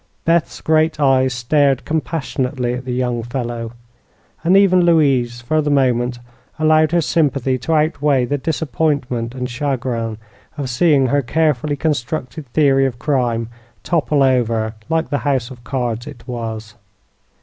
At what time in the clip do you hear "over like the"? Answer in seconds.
14.23-15.19